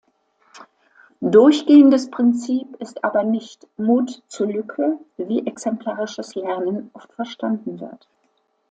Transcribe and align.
Durchgehendes 1.21 2.09
Prinzip 2.09 2.75
ist 2.77 3.03
aber 3.03 3.23
nicht 3.23 3.67
„Mut 3.77 4.23
zur 4.29 4.47
Lücke“, 4.47 4.97
wie 5.17 5.45
exemplarisches 5.45 6.33
Lernen 6.33 6.89
oft 6.93 7.13
verstanden 7.13 7.79
wird. 7.79 8.07